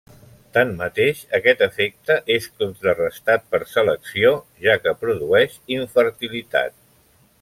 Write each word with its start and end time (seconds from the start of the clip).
Tanmateix, 0.57 1.19
aquest 1.39 1.59
efecte 1.65 2.15
és 2.35 2.47
contrarestat 2.63 3.45
per 3.53 3.61
selecció, 3.75 4.33
ja 4.65 4.79
que 4.87 4.95
produeix 5.05 5.61
infertilitat. 5.77 6.79